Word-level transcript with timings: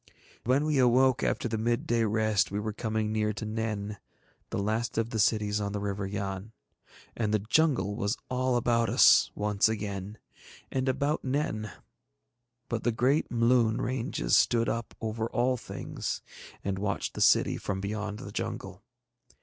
When 0.45 0.65
we 0.65 0.79
awoke 0.79 1.21
after 1.21 1.47
the 1.47 1.59
midday 1.59 2.03
rest 2.05 2.49
we 2.49 2.59
were 2.59 2.73
coming 2.73 3.11
near 3.11 3.33
to 3.33 3.45
Nen, 3.45 3.97
the 4.49 4.57
last 4.57 4.97
of 4.97 5.11
the 5.11 5.19
cities 5.19 5.61
on 5.61 5.73
the 5.73 5.79
River 5.79 6.07
Yann. 6.07 6.53
And 7.15 7.31
the 7.31 7.37
jungle 7.45 7.95
was 7.95 8.17
all 8.27 8.55
about 8.57 8.89
us 8.89 9.29
once 9.35 9.69
again, 9.69 10.17
and 10.71 10.89
about 10.89 11.23
Nen; 11.23 11.71
but 12.67 12.83
the 12.83 12.91
great 12.91 13.29
Mloon 13.29 13.79
ranges 13.79 14.35
stood 14.35 14.67
up 14.67 14.95
over 15.01 15.27
all 15.29 15.55
things, 15.55 16.23
and 16.63 16.79
watched 16.79 17.13
the 17.13 17.21
city 17.21 17.57
from 17.57 17.79
beyond 17.79 18.17
the 18.17 18.31
jungle. 18.31 18.81